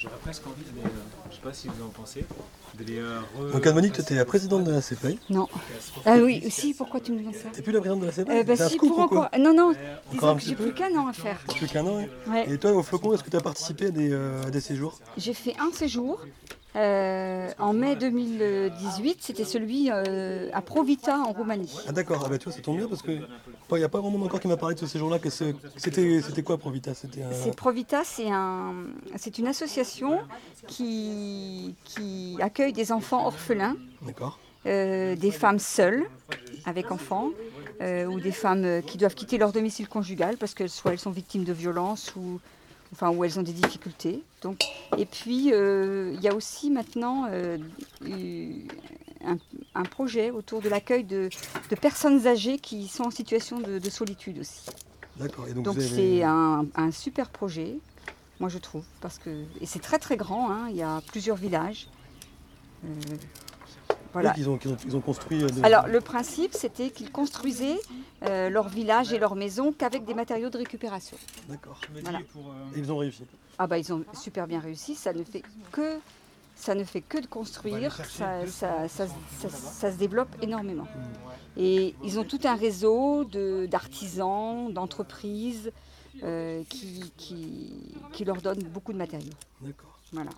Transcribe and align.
J'aurais 0.00 0.16
presque 0.22 0.46
envie 0.46 0.62
de 0.62 0.76
les, 0.80 0.86
euh, 0.86 0.90
je 1.30 1.36
sais 1.36 1.42
pas 1.42 1.52
si 1.52 1.68
vous 1.68 1.84
en 1.84 1.88
pensez, 1.88 2.24
de 2.78 2.84
les 2.84 2.98
euh, 2.98 3.18
re- 3.38 3.52
Donc 3.52 3.66
Anne-Monique, 3.66 3.92
toi, 3.92 4.02
t'es 4.04 4.14
la 4.14 4.24
présidente 4.24 4.64
de 4.64 4.70
la 4.72 4.80
CEPAI. 4.80 5.18
Non. 5.28 5.46
Ah 6.06 6.16
oui, 6.16 6.42
aussi, 6.46 6.72
pourquoi 6.72 7.00
tu 7.00 7.12
me 7.12 7.18
demandes 7.18 7.34
ça 7.34 7.50
T'es 7.52 7.60
plus 7.60 7.72
la 7.72 7.80
présidente 7.80 8.00
de 8.00 8.06
la 8.06 8.12
CEPAI 8.12 8.38
euh, 8.38 8.44
bah 8.44 8.56
si, 8.56 8.76
pour 8.78 8.98
encore. 8.98 9.28
Non, 9.38 9.52
non, 9.52 9.74
disons 10.10 10.36
que 10.36 10.40
j'ai 10.42 10.54
plus 10.54 10.72
qu'un 10.72 10.96
an 10.96 11.08
à 11.08 11.12
faire. 11.12 11.38
Plus 11.54 11.66
qu'un 11.66 11.84
an, 11.86 11.96
ouais. 11.98 12.08
Ouais. 12.28 12.50
Et 12.50 12.56
toi, 12.56 12.72
au 12.72 12.82
Flocon, 12.82 13.12
est-ce 13.12 13.22
que 13.22 13.28
tu 13.30 13.36
as 13.36 13.40
participé 13.42 13.86
à 13.86 13.90
des, 13.90 14.10
euh, 14.10 14.42
à 14.46 14.50
des 14.50 14.60
séjours 14.62 14.98
J'ai 15.18 15.34
fait 15.34 15.54
un 15.60 15.70
séjour 15.70 16.24
euh, 16.76 17.48
en 17.58 17.72
mai 17.72 17.96
2018, 17.96 19.18
c'était 19.20 19.44
celui 19.44 19.90
euh, 19.90 20.48
à 20.52 20.62
Provita 20.62 21.18
en 21.18 21.32
Roumanie. 21.32 21.74
Ah 21.88 21.92
d'accord, 21.92 22.22
ah 22.24 22.28
bah 22.28 22.38
tu 22.38 22.44
vois, 22.44 22.52
ça 22.52 22.60
tombe 22.60 22.76
bien 22.78 22.86
parce 22.88 23.02
que 23.02 23.12
il 23.72 23.76
n'y 23.76 23.84
a 23.84 23.88
pas 23.88 23.98
grand 23.98 24.10
monde 24.10 24.24
encore 24.24 24.40
qui 24.40 24.48
m'a 24.48 24.56
parlé 24.56 24.74
de 24.74 24.80
ce 24.80 24.86
séjour-là. 24.86 25.18
que 25.18 25.30
c'est- 25.30 25.54
C'était 25.76 26.42
quoi 26.42 26.58
Provita? 26.58 26.94
C'était 26.94 27.22
un... 27.22 27.32
C'est 27.32 27.54
Provita, 27.54 28.02
c'est 28.04 28.30
un, 28.30 28.74
c'est 29.16 29.38
une 29.38 29.46
association 29.46 30.20
qui, 30.66 31.74
qui 31.84 32.36
accueille 32.40 32.72
des 32.72 32.92
enfants 32.92 33.26
orphelins, 33.26 33.76
euh, 34.66 35.16
des 35.16 35.30
femmes 35.30 35.58
seules 35.58 36.04
avec 36.64 36.90
enfants, 36.92 37.30
euh, 37.80 38.06
ou 38.06 38.20
des 38.20 38.32
femmes 38.32 38.82
qui 38.86 38.98
doivent 38.98 39.14
quitter 39.14 39.38
leur 39.38 39.52
domicile 39.52 39.88
conjugal 39.88 40.36
parce 40.36 40.54
que 40.54 40.66
soit 40.68 40.92
elles 40.92 40.98
sont 40.98 41.10
victimes 41.10 41.44
de 41.44 41.52
violences 41.52 42.12
ou 42.16 42.40
enfin 42.92 43.10
où 43.10 43.24
elles 43.24 43.38
ont 43.38 43.42
des 43.42 43.52
difficultés. 43.52 44.22
Donc, 44.42 44.62
et 44.98 45.06
puis 45.06 45.52
euh, 45.52 46.12
il 46.14 46.20
y 46.20 46.28
a 46.28 46.34
aussi 46.34 46.70
maintenant 46.70 47.26
euh, 47.30 47.58
eu 48.04 48.66
un, 49.24 49.36
un 49.74 49.82
projet 49.84 50.30
autour 50.30 50.60
de 50.60 50.68
l'accueil 50.68 51.04
de, 51.04 51.28
de 51.70 51.76
personnes 51.76 52.26
âgées 52.26 52.58
qui 52.58 52.88
sont 52.88 53.04
en 53.04 53.10
situation 53.10 53.60
de, 53.60 53.78
de 53.78 53.90
solitude 53.90 54.38
aussi. 54.38 54.66
D'accord. 55.16 55.46
Donc, 55.54 55.80
c'est 55.80 56.22
un 56.22 56.90
super 56.92 57.28
projet, 57.28 57.78
moi 58.38 58.48
je 58.48 58.58
trouve, 58.58 58.84
parce 59.00 59.18
que 59.18 59.44
et 59.60 59.66
c'est 59.66 59.80
très 59.80 59.98
très 59.98 60.16
grand. 60.16 60.50
hein, 60.50 60.68
il 60.70 60.76
y 60.76 60.82
a 60.82 61.02
plusieurs 61.08 61.36
villages. 61.36 61.88
Euh, 62.86 62.88
voilà. 64.12 64.30
Ouais, 64.30 64.34
qu'ils 64.34 64.48
ont, 64.48 64.58
qu'ils 64.58 64.72
ont, 64.72 64.76
ils 64.86 64.96
ont 64.96 65.00
construit. 65.00 65.42
euh, 65.42 65.48
des- 65.48 65.62
Alors 65.62 65.86
le 65.86 66.00
principe, 66.00 66.54
c'était 66.54 66.90
qu'ils 66.90 67.10
construisaient 67.12 67.78
euh, 68.24 68.50
leur 68.50 68.68
village 68.68 69.12
et 69.12 69.18
leur 69.18 69.34
maison 69.36 69.72
qu'avec 69.72 70.04
des 70.04 70.14
matériaux 70.14 70.50
de 70.50 70.58
récupération. 70.58 71.16
D'accord. 71.48 71.80
Voilà. 72.02 72.18
Et 72.20 72.78
ils 72.78 72.90
ont 72.92 72.98
réussi. 72.98 73.22
Ah 73.58 73.66
bah 73.66 73.78
ils 73.78 73.92
ont 73.92 74.04
super 74.14 74.46
bien 74.46 74.60
réussi. 74.60 74.94
Ça 74.94 75.12
ne 75.12 75.22
fait 75.24 75.42
que 75.72 75.98
ça 76.56 76.74
ne 76.74 76.84
fait 76.84 77.00
que 77.00 77.18
de 77.18 77.26
construire. 77.26 77.94
Ça, 77.94 78.46
ça- 78.46 78.88
ça- 78.88 79.06
ça- 79.06 79.48
ça 79.48 79.92
se 79.92 79.96
développe 79.96 80.28
énormément. 80.42 80.86
Et 81.56 81.94
ils 82.04 82.18
ont 82.18 82.24
tout 82.24 82.40
un 82.44 82.54
réseau 82.54 83.24
de- 83.24 83.66
d'artisans, 83.66 84.72
d'entreprises 84.72 85.72
euh, 86.22 86.62
qui, 86.68 87.12
qui, 87.16 87.72
qui 88.12 88.24
leur 88.24 88.36
donnent 88.42 88.62
beaucoup 88.64 88.92
de 88.92 88.98
matériaux. 88.98 89.32
D'accord. 89.62 89.98
Voilà. 90.12 90.30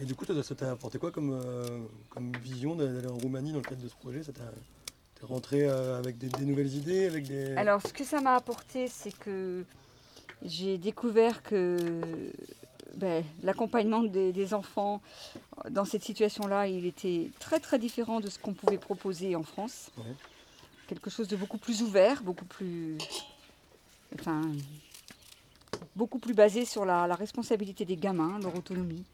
Et 0.00 0.04
du 0.06 0.14
coup, 0.14 0.24
ça 0.24 0.54
t'a 0.54 0.70
apporté 0.72 0.98
quoi 0.98 1.10
comme, 1.10 1.32
euh, 1.32 1.84
comme 2.08 2.32
vision 2.42 2.74
d'aller 2.74 3.06
en 3.06 3.18
Roumanie 3.18 3.52
dans 3.52 3.58
le 3.58 3.64
cadre 3.64 3.82
de 3.82 3.88
ce 3.88 3.94
projet? 3.94 4.22
Ça 4.22 4.32
t'es 4.32 5.26
rentré 5.26 5.68
euh, 5.68 5.98
avec 5.98 6.16
des, 6.16 6.28
des 6.28 6.46
nouvelles 6.46 6.74
idées, 6.74 7.06
avec 7.06 7.26
des. 7.26 7.54
Alors, 7.56 7.82
ce 7.86 7.92
que 7.92 8.04
ça 8.04 8.20
m'a 8.22 8.34
apporté, 8.34 8.88
c'est 8.88 9.12
que 9.12 9.64
j'ai 10.42 10.78
découvert 10.78 11.42
que 11.42 11.76
ben, 12.96 13.22
l'accompagnement 13.42 14.02
des, 14.02 14.32
des 14.32 14.54
enfants 14.54 15.02
dans 15.68 15.84
cette 15.84 16.02
situation-là, 16.02 16.66
il 16.66 16.86
était 16.86 17.30
très 17.38 17.60
très 17.60 17.78
différent 17.78 18.20
de 18.20 18.30
ce 18.30 18.38
qu'on 18.38 18.54
pouvait 18.54 18.78
proposer 18.78 19.36
en 19.36 19.42
France. 19.42 19.90
Ouais. 19.98 20.14
Quelque 20.86 21.10
chose 21.10 21.28
de 21.28 21.36
beaucoup 21.36 21.58
plus 21.58 21.82
ouvert, 21.82 22.22
beaucoup 22.22 22.46
plus, 22.46 22.96
enfin, 24.18 24.40
beaucoup 25.94 26.18
plus 26.18 26.34
basé 26.34 26.64
sur 26.64 26.86
la, 26.86 27.06
la 27.06 27.14
responsabilité 27.14 27.84
des 27.84 27.96
gamins, 27.96 28.38
leur 28.40 28.56
autonomie. 28.56 29.04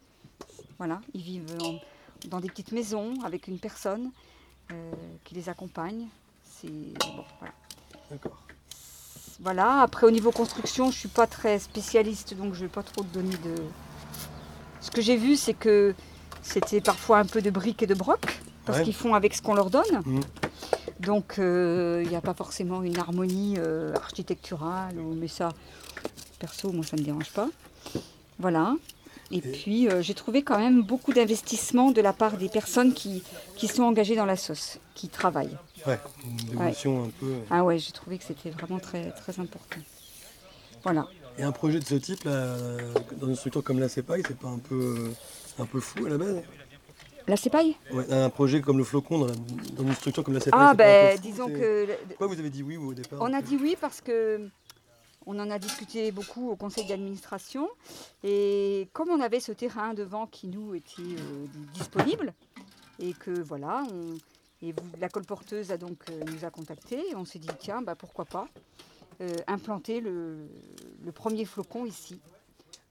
Voilà, 0.79 1.01
ils 1.15 1.23
vivent 1.23 1.57
en- 1.63 1.79
dans 2.29 2.41
des 2.41 2.49
petites 2.49 2.73
maisons 2.73 3.15
avec 3.25 3.49
une 3.49 3.59
personne 3.59 4.11
euh, 4.73 4.93
qui 5.25 5.35
les 5.35 5.49
accompagne. 5.49 6.07
C'est 6.45 6.69
bon, 6.69 7.25
voilà. 7.39 7.55
D'accord. 8.11 8.43
Voilà, 9.41 9.81
après 9.83 10.07
au 10.07 10.11
niveau 10.11 10.31
construction, 10.33 10.91
je 10.91 10.99
suis 10.99 11.09
pas 11.09 11.27
très 11.27 11.59
spécialiste, 11.59 12.35
donc 12.35 12.55
je 12.55 12.61
vais 12.61 12.69
pas 12.71 12.83
trop 12.83 13.03
te 13.03 13.13
donner 13.15 13.37
de. 13.37 13.55
Ce 14.81 14.91
que 14.91 15.03
j'ai 15.03 15.17
vu, 15.17 15.37
c'est 15.37 15.55
que 15.55 15.95
c'était 16.43 16.81
parfois 16.81 17.19
un 17.19 17.27
peu 17.27 17.43
de 17.43 17.51
briques 17.51 17.83
et 17.83 17.87
de 17.87 17.95
broc, 17.95 18.41
parce 18.65 18.79
Ouais. 18.79 18.85
qu'ils 18.85 18.95
font 18.95 19.15
avec 19.15 19.35
ce 19.35 19.43
qu'on 19.43 19.55
leur 19.55 19.69
donne. 19.71 20.03
Mhm. 20.07 20.21
Donc 21.01 21.39
euh, 21.39 22.01
il 22.05 22.09
n'y 22.09 22.17
a 22.17 22.21
pas 22.23 22.33
forcément 22.35 22.83
une 22.83 22.99
harmonie 22.99 23.57
euh, 23.59 23.95
architecturale, 23.95 24.95
mais 24.97 25.29
ça, 25.29 25.51
perso, 26.39 26.73
moi 26.73 26.85
ça 26.85 26.97
ne 26.97 27.03
me 27.03 27.07
dérange 27.07 27.31
pas. 27.33 27.49
Voilà. 28.39 28.75
Et, 29.33 29.41
puis 29.41 29.89
euh, 29.89 30.03
j'ai 30.03 30.15
trouvé 30.15 30.43
quand 30.43 30.59
même 30.59 30.83
beaucoup 30.83 31.13
d'investissement 31.13 31.91
de 31.91 32.01
la 32.01 32.13
part 32.13 32.37
des 32.37 32.49
personnes 32.49 32.95
qui, 32.95 33.23
qui 33.57 33.67
sont 33.67 33.83
engagées 33.83 34.15
dans 34.17 34.25
la 34.27 34.37
sauce, 34.37 34.79
qui 34.95 35.09
travaillent. 35.09 35.57
Ouais, 35.87 35.99
une 36.25 36.53
évolution 36.53 37.05
un 37.05 37.11
peu. 37.21 37.35
Ah 37.51 37.65
ouais, 37.65 37.79
j'ai 37.79 37.93
trouvé 37.93 38.19
que 38.19 38.25
c'était 38.25 38.51
vraiment 38.51 38.79
très, 38.79 39.11
très 39.13 39.39
important. 39.41 39.81
Voilà. 40.85 41.09
Et 41.39 41.43
un 41.43 41.53
projet 41.53 41.81
de 41.81 41.85
ce 41.85 41.97
type, 41.97 42.25
là, 42.25 42.31
euh, 42.31 42.79
dans 43.21 43.27
une 43.29 43.37
structure 43.37 43.63
comme 43.63 43.79
la 43.81 43.89
CEPAI, 43.89 44.23
c'est 44.27 44.39
pas 44.39 44.49
un 44.49 44.59
peu, 44.59 44.75
euh, 44.99 45.63
un 45.63 45.67
peu 45.67 45.81
fou 45.81 46.07
à 46.07 46.09
la 46.09 46.19
base? 46.19 46.43
La 47.29 47.37
CEPAI 47.37 47.75
Ouais, 47.93 48.11
un 48.13 48.31
projet 48.31 48.61
comme 48.61 48.79
le 48.79 48.85
Flocon 48.85 49.19
dans, 49.19 49.27
la- 49.27 49.35
dans 49.77 49.83
une 49.83 49.95
structure 49.95 50.23
comme 50.23 50.35
la 50.35 50.41
CEPAI. 50.41 50.59
Ah 50.59 50.75
ben 50.75 51.19
disons 51.21 51.49
que 51.49 51.87
Pourquoi 52.09 52.29
vous 52.29 52.39
avez 52.39 52.51
dit 52.51 52.63
oui 52.63 52.77
vous, 52.77 52.91
au 52.91 52.95
départ? 52.95 53.19
On 53.21 53.33
a 53.33 53.43
dit 53.43 53.59
oui 53.61 53.77
parce 53.81 54.01
que 54.01 54.49
on 55.27 55.39
en 55.41 55.51
a 55.51 55.59
discuté 55.59 56.13
beaucoup 56.13 56.51
au 56.51 56.57
conseil 56.57 56.87
d'administration. 56.87 57.69
Et 58.23 58.89
comme 58.93 59.11
on 59.11 59.21
avait 59.21 59.41
ce 59.41 59.53
terrain 59.53 59.93
devant 59.93 60.27
qui 60.27 60.47
nous 60.47 60.75
était 60.75 61.03
euh, 61.03 61.47
disponible 61.75 62.33
et 63.01 63.13
que 63.13 63.33
voilà, 63.43 63.83
la 65.01 65.09
colporteuse 65.09 65.73
a 65.73 65.77
donc 65.77 65.99
euh, 66.09 66.21
nous 66.33 66.45
a 66.45 66.51
contactés 66.51 67.11
et 67.11 67.17
on 67.17 67.25
s'est 67.25 67.39
dit 67.39 67.49
tiens 67.59 67.83
bah 67.83 67.95
pourquoi 67.95 68.25
pas 68.25 68.49
euh, 69.21 69.29
implanter 69.47 70.01
le, 70.01 70.49
premier 71.15 71.45
flocon 71.45 71.85
ici. 71.85 72.21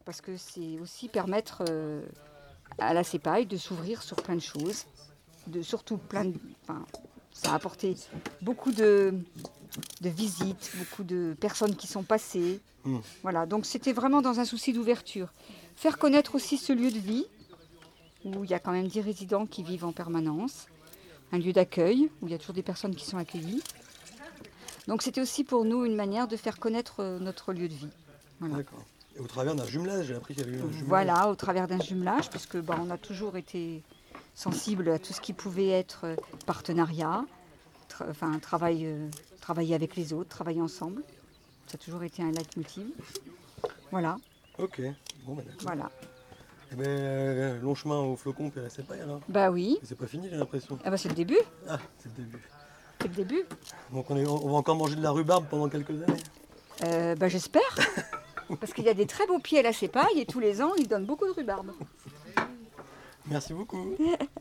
Parce 0.03 0.21
que 0.21 0.37
c'est 0.37 0.79
aussi 0.79 1.07
permettre 1.07 1.63
à 2.77 2.93
la 2.93 3.03
CEPAI 3.03 3.45
de 3.45 3.57
s'ouvrir 3.57 4.03
sur 4.03 4.17
plein 4.17 4.35
de 4.35 4.41
choses, 4.41 4.85
de 5.47 5.63
surtout 5.63 5.97
plein 5.97 6.25
de, 6.25 6.37
ça 7.35 7.51
a 7.51 7.55
apporté 7.55 7.95
beaucoup 8.41 8.71
de, 8.71 9.13
de 10.01 10.09
visites, 10.09 10.71
beaucoup 10.77 11.03
de 11.03 11.35
personnes 11.39 11.75
qui 11.75 11.87
sont 11.87 12.03
passées. 12.03 12.59
Mm. 12.83 12.97
Voilà, 13.23 13.45
donc 13.45 13.65
c'était 13.65 13.93
vraiment 13.93 14.21
dans 14.21 14.39
un 14.39 14.45
souci 14.45 14.73
d'ouverture. 14.73 15.29
Faire 15.75 15.97
connaître 15.97 16.35
aussi 16.35 16.57
ce 16.57 16.73
lieu 16.73 16.91
de 16.91 16.99
vie, 16.99 17.25
où 18.23 18.43
il 18.43 18.49
y 18.49 18.53
a 18.53 18.59
quand 18.59 18.71
même 18.71 18.87
des 18.87 19.01
résidents 19.01 19.45
qui 19.45 19.63
vivent 19.63 19.85
en 19.85 19.91
permanence, 19.91 20.67
un 21.31 21.37
lieu 21.37 21.53
d'accueil, 21.53 22.09
où 22.21 22.27
il 22.27 22.31
y 22.31 22.35
a 22.35 22.37
toujours 22.37 22.55
des 22.55 22.63
personnes 22.63 22.95
qui 22.95 23.05
sont 23.05 23.17
accueillies. 23.17 23.61
Donc 24.87 25.01
c'était 25.01 25.21
aussi 25.21 25.43
pour 25.43 25.65
nous 25.65 25.85
une 25.85 25.95
manière 25.95 26.27
de 26.27 26.37
faire 26.37 26.59
connaître 26.59 26.99
euh, 26.99 27.19
notre 27.19 27.53
lieu 27.53 27.67
de 27.67 27.73
vie. 27.73 27.89
Voilà. 28.39 28.57
D'accord. 28.57 28.83
Et 29.15 29.19
au 29.19 29.27
travers 29.27 29.55
d'un 29.55 29.65
jumelage, 29.65 30.07
j'ai 30.07 30.15
appris 30.15 30.35
qu'il 30.35 30.45
y 30.45 30.47
avait 30.47 30.57
eu 30.57 30.61
un 30.61 30.71
jumelage. 30.71 30.83
Voilà, 30.87 31.29
au 31.29 31.35
travers 31.35 31.67
d'un 31.67 31.79
jumelage, 31.79 32.29
puisque 32.29 32.57
bah, 32.57 32.77
on 32.81 32.89
a 32.89 32.97
toujours 32.97 33.37
été 33.37 33.81
sensible 34.35 34.89
à 34.89 34.99
tout 34.99 35.13
ce 35.13 35.21
qui 35.21 35.33
pouvait 35.33 35.69
être 35.69 36.01
euh, 36.03 36.15
partenariat, 36.45 37.25
tra- 37.89 38.09
enfin 38.09 38.37
travail, 38.39 38.85
euh, 38.85 39.07
travailler 39.41 39.75
avec 39.75 39.95
les 39.95 40.13
autres, 40.13 40.29
travailler 40.29 40.61
ensemble. 40.61 41.03
Ça 41.67 41.75
a 41.75 41.77
toujours 41.77 42.03
été 42.03 42.21
un 42.21 42.31
leitmotiv. 42.31 42.87
Voilà, 43.91 44.17
Ok, 44.59 44.81
bon 45.25 45.33
ben 45.35 45.43
d'accord. 45.45 45.61
voilà. 45.61 45.89
Eh 46.71 46.75
ben, 46.75 46.87
euh, 46.87 47.61
long 47.61 47.75
chemin 47.75 47.99
au 47.99 48.15
Flocon 48.15 48.49
puis 48.49 48.59
à 48.59 48.63
la 48.63 48.69
CEPAI 48.69 49.01
alors. 49.01 49.21
Bah 49.29 49.51
oui, 49.51 49.77
c'est 49.83 49.97
pas 49.97 50.07
fini 50.07 50.27
j'ai 50.29 50.35
l'impression. 50.37 50.77
ah 50.83 50.89
bah, 50.89 50.97
c'est 50.97 51.09
le 51.09 51.15
début, 51.15 51.37
Ah, 51.69 51.79
c'est 51.99 52.09
le 52.17 52.23
début. 52.23 52.41
c'est 53.01 53.07
le 53.07 53.13
début. 53.13 53.43
Donc 53.91 54.09
on, 54.09 54.17
est, 54.17 54.25
on 54.25 54.47
va 54.49 54.55
encore 54.57 54.75
manger 54.75 54.95
de 54.95 55.01
la 55.03 55.11
rhubarbe 55.11 55.45
pendant 55.49 55.69
quelques 55.69 55.91
années. 55.91 56.21
Euh, 56.83 57.15
bah, 57.15 57.27
J'espère, 57.29 57.61
parce 58.59 58.73
qu'il 58.73 58.83
y 58.83 58.89
a 58.89 58.93
des 58.93 59.05
très 59.05 59.25
beaux 59.27 59.39
pieds 59.39 59.59
à 59.59 59.61
la 59.61 59.73
cépaille 59.73 60.19
et 60.19 60.25
tous 60.25 60.39
les 60.39 60.61
ans, 60.61 60.73
ils 60.77 60.87
donnent 60.87 61.05
beaucoup 61.05 61.25
de 61.25 61.31
rhubarbe. 61.31 61.71
Merci 63.27 63.53
beaucoup. 63.53 63.95